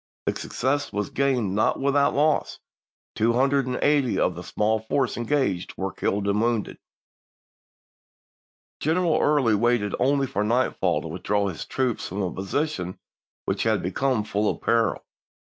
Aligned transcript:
The 0.25 0.35
success 0.35 0.91
was 0.91 1.11
gained 1.11 1.53
not 1.53 1.79
without 1.79 2.15
loss; 2.15 2.57
two 3.13 3.33
hundred 3.33 3.67
and 3.67 3.77
eighty 3.83 4.17
of 4.17 4.33
the 4.33 4.41
small 4.41 4.79
force 4.79 5.15
engaged 5.15 5.77
were 5.77 5.91
killed 5.91 6.27
and 6.27 6.41
wounded. 6.41 6.79
Greneral 8.81 9.21
Early 9.21 9.53
waited 9.53 9.93
only 9.99 10.25
for 10.25 10.43
nightfall 10.43 11.03
to 11.03 11.07
with 11.07 11.21
draw 11.21 11.49
his 11.49 11.67
troops 11.67 12.07
from 12.07 12.23
a 12.23 12.33
position 12.33 12.97
which 13.45 13.61
had 13.61 13.83
become 13.83 14.23
full 14.23 14.49
of 14.49 14.59
peril. 14.63 15.05